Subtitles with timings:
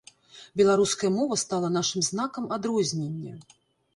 [0.59, 3.35] Беларуская мова стала нашым знакам адрознення.